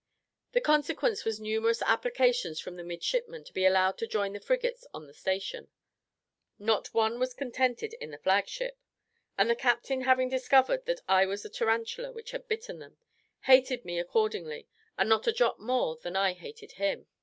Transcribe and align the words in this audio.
The 0.53 0.61
consequence 0.61 1.25
was 1.25 1.39
numerous 1.39 1.83
applications 1.83 2.59
from 2.59 2.75
the 2.75 2.83
midshipmen 2.83 3.43
to 3.43 3.53
be 3.53 3.67
allowed 3.67 3.99
to 3.99 4.07
join 4.07 4.33
the 4.33 4.39
frigates 4.39 4.87
on 4.95 5.05
the 5.05 5.13
station; 5.13 5.67
not 6.57 6.91
one 6.91 7.19
was 7.19 7.35
contented 7.35 7.93
in 7.93 8.09
the 8.09 8.17
flag 8.17 8.47
ship; 8.47 8.79
and 9.37 9.47
the 9.47 9.55
captain 9.55 10.01
having 10.01 10.27
discovered 10.27 10.87
that 10.87 11.01
I 11.07 11.27
was 11.27 11.43
the 11.43 11.51
tarantula 11.51 12.11
which 12.11 12.31
had 12.31 12.47
bitten 12.47 12.79
them, 12.79 12.97
hated 13.41 13.85
me 13.85 13.99
accordingly, 13.99 14.67
and 14.97 15.07
not 15.07 15.27
a 15.27 15.31
jot 15.31 15.59
more 15.59 15.95
than 15.97 16.15
I 16.15 16.33
hated 16.33 16.71
him. 16.71 17.05